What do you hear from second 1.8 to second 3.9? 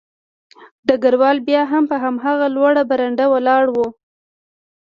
په هماغه لوړه برنډه ولاړ و